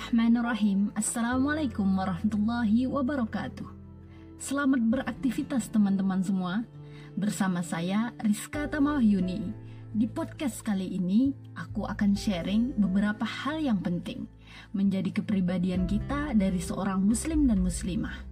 Bismillahirrahmanirrahim. 0.00 0.96
Assalamualaikum 0.96 1.84
warahmatullahi 1.84 2.88
wabarakatuh. 2.88 3.68
Selamat 4.40 4.80
beraktivitas 4.80 5.68
teman-teman 5.68 6.24
semua. 6.24 6.64
Bersama 7.20 7.60
saya 7.60 8.08
Rizka 8.24 8.64
Tamahyuni 8.64 9.52
Di 9.92 10.08
podcast 10.08 10.64
kali 10.64 10.96
ini 10.96 11.36
Aku 11.52 11.84
akan 11.84 12.16
sharing 12.16 12.80
beberapa 12.80 13.28
hal 13.28 13.60
yang 13.60 13.84
penting 13.84 14.24
Menjadi 14.72 15.20
kepribadian 15.20 15.84
kita 15.84 16.32
dari 16.32 16.64
seorang 16.64 17.04
muslim 17.04 17.44
dan 17.44 17.60
muslimah. 17.60 18.24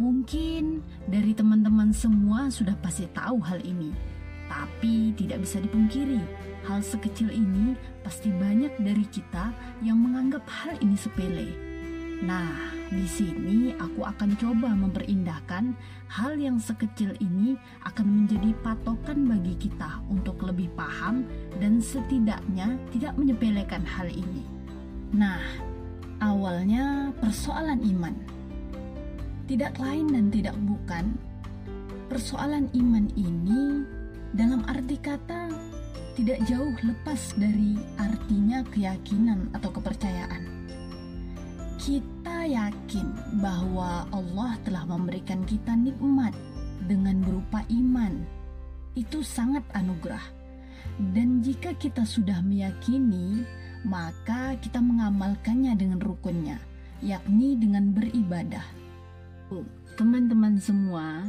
Mungkin 0.00 0.80
dari 1.12 1.36
teman-teman 1.36 1.92
semua 1.92 2.48
sudah 2.48 2.72
pasti 2.80 3.04
tahu 3.12 3.36
hal 3.44 3.60
ini 3.68 4.15
tapi 4.46 5.14
tidak 5.18 5.42
bisa 5.42 5.62
dipungkiri, 5.62 6.22
hal 6.66 6.82
sekecil 6.82 7.30
ini 7.30 7.78
pasti 8.02 8.30
banyak 8.34 8.74
dari 8.82 9.06
kita 9.10 9.54
yang 9.82 9.98
menganggap 9.98 10.42
hal 10.46 10.74
ini 10.82 10.96
sepele. 10.98 11.48
Nah, 12.24 12.72
di 12.88 13.04
sini 13.04 13.76
aku 13.76 14.00
akan 14.00 14.40
coba 14.40 14.72
memperindahkan 14.72 15.76
hal 16.08 16.32
yang 16.40 16.56
sekecil 16.56 17.12
ini 17.20 17.60
akan 17.84 18.06
menjadi 18.24 18.56
patokan 18.64 19.28
bagi 19.28 19.68
kita 19.68 20.00
untuk 20.08 20.40
lebih 20.40 20.72
paham 20.72 21.28
dan 21.60 21.76
setidaknya 21.76 22.80
tidak 22.96 23.12
menyepelekan 23.20 23.84
hal 23.84 24.08
ini. 24.08 24.48
Nah, 25.12 25.44
awalnya 26.24 27.12
persoalan 27.20 27.84
iman. 27.84 28.16
Tidak 29.46 29.76
lain 29.76 30.10
dan 30.10 30.26
tidak 30.32 30.56
bukan, 30.64 31.20
persoalan 32.08 32.72
iman 32.72 33.06
ini 33.14 33.84
dalam 34.34 34.66
arti 34.66 34.98
kata 34.98 35.52
tidak 36.16 36.40
jauh 36.48 36.72
lepas 36.80 37.36
dari 37.36 37.76
artinya 38.00 38.64
keyakinan 38.72 39.52
atau 39.52 39.68
kepercayaan. 39.68 40.48
Kita 41.76 42.48
yakin 42.48 43.38
bahwa 43.38 44.08
Allah 44.08 44.56
telah 44.64 44.88
memberikan 44.88 45.44
kita 45.44 45.76
nikmat 45.76 46.32
dengan 46.88 47.20
berupa 47.20 47.60
iman. 47.68 48.24
Itu 48.96 49.20
sangat 49.20 49.62
anugerah. 49.76 50.24
Dan 51.12 51.44
jika 51.44 51.76
kita 51.76 52.08
sudah 52.08 52.40
meyakini, 52.40 53.44
maka 53.84 54.56
kita 54.56 54.80
mengamalkannya 54.80 55.76
dengan 55.76 56.00
rukunnya, 56.00 56.56
yakni 57.04 57.60
dengan 57.60 57.92
beribadah. 57.92 58.64
Teman-teman 60.00 60.56
semua, 60.56 61.28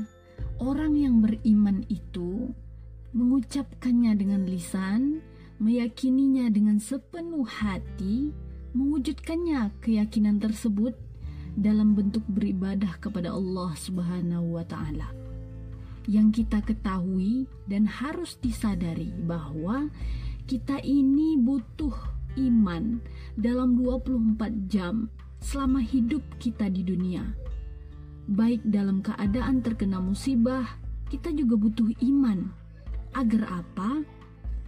orang 0.63 0.95
yang 0.95 1.19
beriman 1.19 1.83
itu 1.91 2.55
mengucapkannya 3.15 4.13
dengan 4.19 4.43
lisan, 4.43 5.23
meyakininya 5.57 6.51
dengan 6.51 6.77
sepenuh 6.77 7.47
hati, 7.47 8.35
mewujudkannya 8.75 9.71
keyakinan 9.79 10.37
tersebut 10.43 10.93
dalam 11.57 11.97
bentuk 11.97 12.21
beribadah 12.29 12.99
kepada 13.01 13.33
Allah 13.33 13.73
Subhanahu 13.73 14.59
wa 14.59 14.65
taala. 14.67 15.09
Yang 16.07 16.43
kita 16.43 16.63
ketahui 16.63 17.49
dan 17.67 17.89
harus 17.89 18.39
disadari 18.39 19.11
bahwa 19.11 19.91
kita 20.47 20.79
ini 20.85 21.35
butuh 21.35 21.91
iman 22.37 23.01
dalam 23.35 23.75
24 23.75 24.71
jam 24.71 25.11
selama 25.43 25.83
hidup 25.83 26.23
kita 26.39 26.71
di 26.71 26.85
dunia. 26.85 27.25
Baik 28.27 28.63
dalam 28.63 29.03
keadaan 29.03 29.59
terkena 29.63 29.99
musibah, 29.99 30.79
kita 31.11 31.31
juga 31.35 31.55
butuh 31.59 31.91
iman 32.03 32.66
Agar 33.17 33.49
apa? 33.65 34.05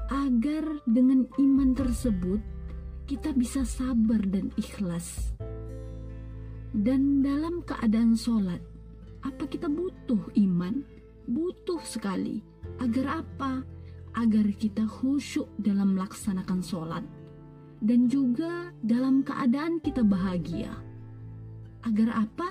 Agar 0.10 0.82
dengan 0.90 1.22
iman 1.38 1.70
tersebut 1.78 2.42
kita 3.06 3.30
bisa 3.38 3.62
sabar 3.62 4.18
dan 4.26 4.50
ikhlas. 4.58 5.38
Dan 6.74 7.22
dalam 7.22 7.62
keadaan 7.62 8.18
sholat, 8.18 8.58
apa 9.22 9.46
kita 9.46 9.70
butuh 9.70 10.34
iman? 10.34 10.82
Butuh 11.30 11.78
sekali. 11.86 12.42
Agar 12.82 13.22
apa? 13.22 13.62
Agar 14.18 14.50
kita 14.58 14.82
khusyuk 14.90 15.54
dalam 15.62 15.94
melaksanakan 15.94 16.66
sholat. 16.66 17.06
Dan 17.78 18.10
juga 18.10 18.74
dalam 18.82 19.22
keadaan 19.22 19.78
kita 19.78 20.02
bahagia. 20.02 20.74
Agar 21.86 22.26
apa? 22.26 22.50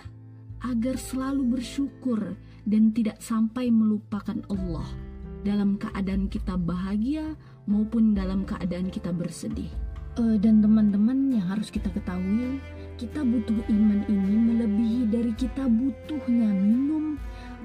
Agar 0.62 0.94
selalu 0.94 1.58
bersyukur 1.58 2.38
dan 2.62 2.94
tidak 2.94 3.18
sampai 3.18 3.66
melupakan 3.74 4.38
Allah 4.46 5.07
dalam 5.46 5.78
keadaan 5.78 6.26
kita 6.26 6.58
bahagia 6.58 7.36
maupun 7.68 8.16
dalam 8.16 8.42
keadaan 8.42 8.90
kita 8.90 9.14
bersedih. 9.14 9.70
Uh, 10.18 10.34
dan 10.34 10.58
teman-teman 10.58 11.30
yang 11.30 11.46
harus 11.46 11.70
kita 11.70 11.86
ketahui, 11.94 12.58
kita 12.98 13.22
butuh 13.22 13.60
iman 13.70 14.02
ini 14.10 14.34
melebihi 14.50 15.02
dari 15.06 15.32
kita 15.38 15.70
butuhnya 15.70 16.50
minum, 16.50 17.14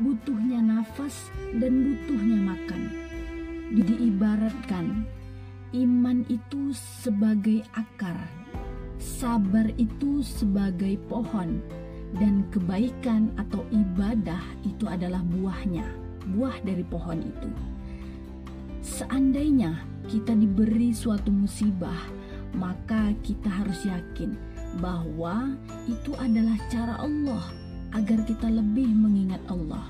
butuhnya 0.05 0.61
nafas, 0.61 1.33
dan 1.57 1.73
butuhnya 1.81 2.37
makan. 2.53 2.81
Diibaratkan, 3.73 5.09
iman 5.73 6.21
itu 6.29 6.77
sebagai 6.77 7.65
akar, 7.73 8.21
sabar 9.01 9.65
itu 9.81 10.21
sebagai 10.21 11.01
pohon, 11.09 11.57
dan 12.21 12.45
kebaikan 12.53 13.33
atau 13.41 13.65
ibadah 13.73 14.45
itu 14.61 14.85
adalah 14.85 15.25
buahnya 15.25 16.02
buah 16.31 16.59
dari 16.63 16.83
pohon 16.87 17.19
itu. 17.19 17.49
Seandainya 18.83 19.83
kita 20.11 20.35
diberi 20.35 20.91
suatu 20.91 21.31
musibah, 21.31 21.97
maka 22.53 23.15
kita 23.23 23.49
harus 23.49 23.79
yakin 23.87 24.35
bahwa 24.81 25.53
itu 25.85 26.11
adalah 26.17 26.57
cara 26.69 26.99
Allah 26.99 27.43
agar 27.93 28.25
kita 28.25 28.49
lebih 28.49 28.89
mengingat 28.89 29.41
Allah. 29.47 29.85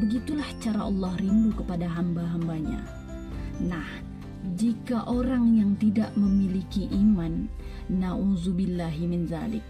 Begitulah 0.00 0.48
cara 0.58 0.90
Allah 0.90 1.12
rindu 1.22 1.54
kepada 1.54 1.86
hamba-hambanya. 1.86 2.82
Nah, 3.62 3.86
jika 4.58 5.06
orang 5.06 5.54
yang 5.54 5.72
tidak 5.78 6.10
memiliki 6.18 6.90
iman, 6.90 7.46
nauzubillahi 7.86 9.06
min 9.06 9.24
zalik, 9.30 9.62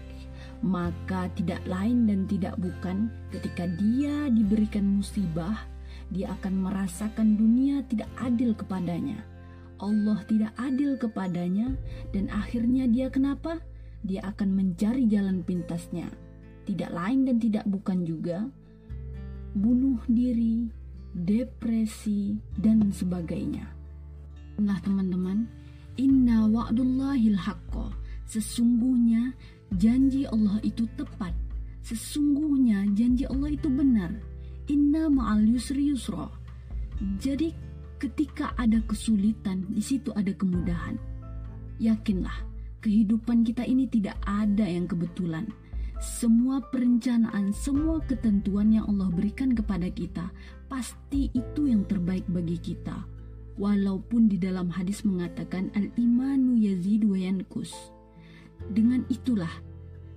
maka 0.65 1.29
tidak 1.37 1.61
lain 1.69 2.09
dan 2.09 2.25
tidak 2.25 2.57
bukan 2.57 3.13
ketika 3.29 3.69
dia 3.77 4.33
diberikan 4.33 4.99
musibah, 4.99 5.69
dia 6.13 6.37
akan 6.37 6.69
merasakan 6.69 7.39
dunia 7.39 7.85
tidak 7.89 8.11
adil 8.21 8.53
kepadanya. 8.53 9.25
Allah 9.81 10.21
tidak 10.29 10.53
adil 10.61 10.97
kepadanya 11.01 11.75
dan 12.13 12.31
akhirnya 12.31 12.89
dia 12.89 13.09
kenapa? 13.09 13.61
Dia 14.05 14.21
akan 14.33 14.53
mencari 14.53 15.09
jalan 15.09 15.41
pintasnya. 15.41 16.09
Tidak 16.65 16.91
lain 16.93 17.29
dan 17.29 17.37
tidak 17.41 17.65
bukan 17.69 18.05
juga 18.05 18.49
bunuh 19.55 20.01
diri, 20.11 20.69
depresi 21.15 22.37
dan 22.59 22.91
sebagainya. 22.91 23.65
Nah, 24.59 24.79
teman-teman, 24.83 25.47
inna 26.01 26.47
wa'dullahil 26.51 27.39
haqqo. 27.39 27.93
Sesungguhnya 28.25 29.35
janji 29.77 30.25
Allah 30.27 30.59
itu 30.65 30.89
tepat. 30.97 31.35
Sesungguhnya 31.85 32.89
janji 32.97 33.29
Allah 33.29 33.53
itu 33.53 33.69
benar 33.69 34.34
inna 34.69 35.09
ma'al 35.13 35.45
yusri 35.45 35.93
yusra. 35.93 36.29
Jadi 37.21 37.53
ketika 37.99 38.53
ada 38.61 38.81
kesulitan, 38.85 39.65
di 39.69 39.81
situ 39.81 40.13
ada 40.13 40.31
kemudahan. 40.33 40.97
Yakinlah, 41.81 42.45
kehidupan 42.85 43.43
kita 43.43 43.65
ini 43.65 43.89
tidak 43.89 44.21
ada 44.29 44.69
yang 44.69 44.85
kebetulan. 44.85 45.49
Semua 46.05 46.61
perencanaan, 46.61 47.55
semua 47.57 48.03
ketentuan 48.05 48.69
yang 48.69 48.85
Allah 48.93 49.09
berikan 49.09 49.57
kepada 49.57 49.89
kita, 49.89 50.29
pasti 50.69 51.33
itu 51.33 51.71
yang 51.71 51.89
terbaik 51.89 52.29
bagi 52.29 52.61
kita. 52.61 53.09
Walaupun 53.55 54.27
di 54.27 54.37
dalam 54.37 54.69
hadis 54.69 55.07
mengatakan 55.07 55.71
al-imanu 55.79 56.59
yazidu 56.59 57.15
wa. 57.15 57.65
Dengan 58.75 59.07
itulah 59.09 59.51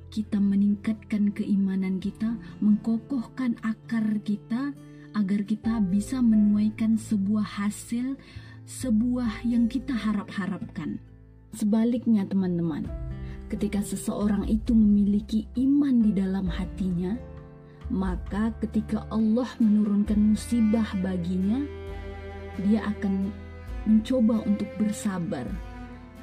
kita 0.07 0.39
meningkatkan 0.39 1.35
keimanan 1.35 1.99
kita, 1.99 2.39
mengkokohkan 2.63 3.59
akar 3.63 4.19
kita 4.23 4.71
agar 5.15 5.41
kita 5.43 5.81
bisa 5.83 6.21
menuaikan 6.21 6.95
sebuah 6.95 7.43
hasil, 7.43 8.15
sebuah 8.67 9.43
yang 9.43 9.65
kita 9.67 9.91
harap-harapkan. 9.91 11.01
Sebaliknya, 11.55 12.27
teman-teman, 12.27 12.85
ketika 13.49 13.81
seseorang 13.81 14.45
itu 14.45 14.75
memiliki 14.77 15.47
iman 15.57 16.03
di 16.03 16.11
dalam 16.13 16.45
hatinya, 16.47 17.17
maka 17.87 18.51
ketika 18.59 19.07
Allah 19.09 19.47
menurunkan 19.57 20.35
musibah 20.35 20.87
baginya, 20.99 21.63
dia 22.67 22.83
akan 22.83 23.31
mencoba 23.87 24.43
untuk 24.43 24.67
bersabar, 24.75 25.47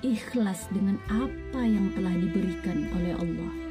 ikhlas 0.05 0.69
dengan 0.71 1.01
apa 1.09 1.65
yang 1.65 1.89
telah 1.97 2.13
diberikan 2.13 2.93
oleh 2.93 3.17
Allah 3.17 3.64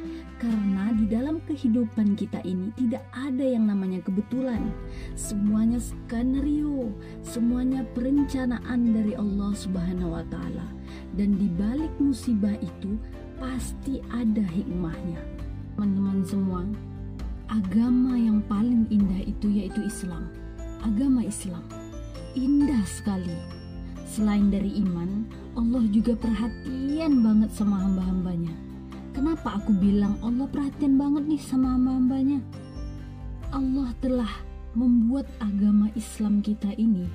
karena 0.43 0.91
di 0.91 1.07
dalam 1.07 1.39
kehidupan 1.47 2.19
kita 2.19 2.43
ini 2.43 2.75
tidak 2.75 3.07
ada 3.15 3.47
yang 3.47 3.63
namanya 3.63 4.03
kebetulan. 4.03 4.75
Semuanya 5.15 5.79
skenario, 5.79 6.91
semuanya 7.23 7.87
perencanaan 7.95 8.91
dari 8.91 9.15
Allah 9.15 9.55
Subhanahu 9.55 10.11
wa 10.11 10.23
taala. 10.27 10.67
Dan 11.15 11.39
di 11.39 11.47
balik 11.47 11.95
musibah 11.95 12.59
itu 12.59 12.99
pasti 13.39 14.03
ada 14.11 14.43
hikmahnya. 14.43 15.23
Teman-teman 15.79 16.19
semua, 16.27 16.61
agama 17.47 18.19
yang 18.19 18.43
paling 18.51 18.83
indah 18.91 19.23
itu 19.23 19.47
yaitu 19.47 19.87
Islam. 19.87 20.27
Agama 20.83 21.23
Islam 21.23 21.63
indah 22.35 22.83
sekali. 22.83 23.31
Selain 24.03 24.51
dari 24.51 24.83
iman, 24.83 25.23
Allah 25.55 25.87
juga 25.87 26.19
perhatian 26.19 27.23
banget 27.23 27.49
sama 27.55 27.79
hamba-hambanya. 27.79 28.72
Kenapa 29.13 29.61
aku 29.61 29.71
bilang 29.77 30.17
Allah 30.25 30.49
perhatian 30.49 30.97
banget 30.97 31.23
nih 31.29 31.41
sama 31.41 31.77
hamba-hambanya? 31.77 32.41
Allah 33.53 33.93
telah 34.01 34.33
membuat 34.73 35.29
agama 35.37 35.93
Islam 35.93 36.41
kita 36.41 36.73
ini 36.81 37.05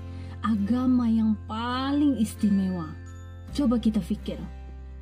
agama 0.43 1.11
yang 1.11 1.35
paling 1.51 2.19
istimewa. 2.19 2.95
Coba 3.51 3.81
kita 3.81 3.99
pikir, 3.99 4.39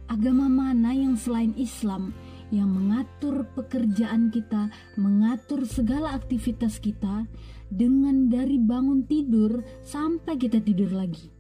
agama 0.09 0.49
mana 0.49 0.95
yang 0.95 1.19
selain 1.19 1.53
Islam 1.59 2.15
yang 2.55 2.71
mengatur 2.71 3.43
pekerjaan 3.59 4.31
kita, 4.31 4.71
mengatur 4.95 5.67
segala 5.67 6.15
aktivitas 6.15 6.79
kita 6.79 7.27
dengan 7.67 8.31
dari 8.31 8.57
bangun 8.57 9.03
tidur 9.03 9.67
sampai 9.83 10.39
kita 10.39 10.63
tidur 10.63 10.95
lagi. 10.95 11.35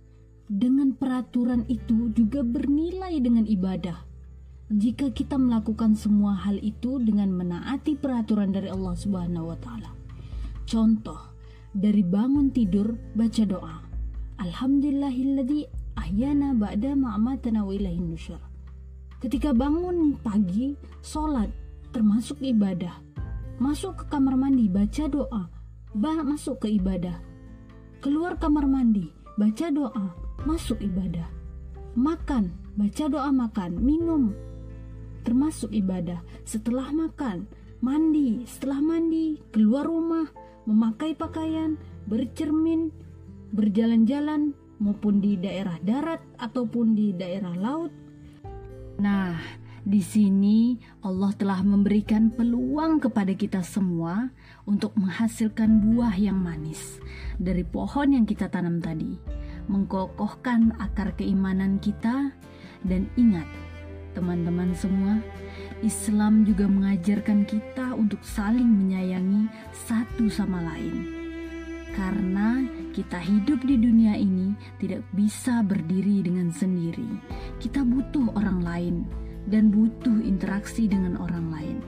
Dengan 0.46 0.94
peraturan 0.94 1.66
itu 1.66 2.10
juga 2.14 2.42
bernilai 2.42 3.18
dengan 3.22 3.46
ibadah. 3.46 4.15
Jika 4.66 5.14
kita 5.14 5.38
melakukan 5.38 5.94
semua 5.94 6.34
hal 6.34 6.58
itu 6.58 6.98
dengan 6.98 7.30
menaati 7.30 7.94
peraturan 7.94 8.50
dari 8.50 8.66
Allah 8.66 8.98
Subhanahu 8.98 9.54
wa 9.54 9.58
taala. 9.62 9.94
Contoh, 10.66 11.38
dari 11.70 12.02
bangun 12.02 12.50
tidur 12.50 12.98
baca 13.14 13.46
doa. 13.46 13.78
Alhamdulillahilladzi 14.42 15.70
ahyana 15.94 16.50
ba'da 16.50 16.98
ma'amatana 16.98 17.62
wa 17.62 17.70
ilahin 17.70 18.10
nusyur. 18.10 18.42
Ketika 19.22 19.54
bangun 19.54 20.18
pagi, 20.18 20.74
sholat 20.98 21.46
termasuk 21.94 22.42
ibadah. 22.42 22.98
Masuk 23.62 24.02
ke 24.02 24.04
kamar 24.10 24.34
mandi, 24.34 24.66
baca 24.66 25.06
doa, 25.06 25.46
bah 25.94 26.18
masuk 26.26 26.66
ke 26.66 26.74
ibadah. 26.74 27.22
Keluar 28.02 28.34
kamar 28.34 28.66
mandi, 28.66 29.14
baca 29.38 29.70
doa, 29.70 30.10
masuk 30.42 30.82
ibadah. 30.82 31.30
Makan, 31.94 32.50
baca 32.76 33.04
doa 33.08 33.30
makan, 33.32 33.80
minum, 33.80 34.34
termasuk 35.26 35.74
ibadah. 35.74 36.22
Setelah 36.46 36.94
makan, 36.94 37.50
mandi, 37.82 38.46
setelah 38.46 38.78
mandi, 38.78 39.42
keluar 39.50 39.90
rumah, 39.90 40.30
memakai 40.70 41.18
pakaian, 41.18 41.74
bercermin, 42.06 42.94
berjalan-jalan 43.50 44.54
maupun 44.78 45.18
di 45.18 45.34
daerah 45.34 45.82
darat 45.82 46.22
ataupun 46.38 46.94
di 46.94 47.10
daerah 47.10 47.58
laut. 47.58 47.90
Nah, 49.02 49.34
di 49.86 50.02
sini 50.02 50.74
Allah 51.02 51.30
telah 51.34 51.62
memberikan 51.62 52.30
peluang 52.30 52.98
kepada 53.02 53.34
kita 53.34 53.62
semua 53.62 54.30
untuk 54.66 54.94
menghasilkan 54.98 55.78
buah 55.78 56.14
yang 56.18 56.38
manis 56.38 56.98
dari 57.38 57.62
pohon 57.62 58.14
yang 58.14 58.26
kita 58.26 58.50
tanam 58.50 58.82
tadi, 58.82 59.14
mengkokohkan 59.70 60.74
akar 60.82 61.14
keimanan 61.14 61.78
kita 61.78 62.34
dan 62.82 63.06
ingat 63.14 63.46
teman-teman 64.16 64.72
semua, 64.72 65.20
Islam 65.84 66.48
juga 66.48 66.64
mengajarkan 66.64 67.44
kita 67.44 67.92
untuk 67.92 68.24
saling 68.24 68.64
menyayangi 68.64 69.52
satu 69.84 70.32
sama 70.32 70.64
lain. 70.64 71.12
Karena 71.92 72.64
kita 72.96 73.20
hidup 73.20 73.60
di 73.64 73.76
dunia 73.76 74.16
ini 74.16 74.56
tidak 74.80 75.04
bisa 75.12 75.60
berdiri 75.60 76.24
dengan 76.24 76.48
sendiri. 76.48 77.08
Kita 77.60 77.84
butuh 77.84 78.32
orang 78.36 78.60
lain 78.64 78.96
dan 79.52 79.68
butuh 79.68 80.24
interaksi 80.24 80.88
dengan 80.88 81.20
orang 81.20 81.52
lain. 81.52 81.78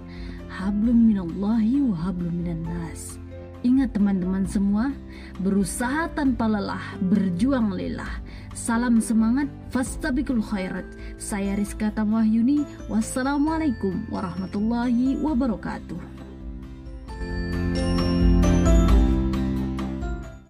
Hablum 0.53 1.13
minallahi 1.13 1.81
wa 1.89 1.97
hablum 1.97 2.45
minan 2.45 2.65
nas. 2.65 3.21
Ingat 3.67 3.91
teman-teman 3.91 4.47
semua, 4.47 4.95
berusaha 5.43 6.07
tanpa 6.15 6.47
lelah, 6.47 6.95
berjuang 7.03 7.75
lillah. 7.75 8.23
Salam 8.55 9.03
semangat, 9.03 9.51
fastabikul 9.75 10.39
khairat. 10.39 10.87
Saya 11.19 11.59
Rizka 11.59 11.91
Tamwahyuni, 11.91 12.63
wassalamualaikum 12.87 14.07
warahmatullahi 14.15 15.19
wabarakatuh. 15.19 16.18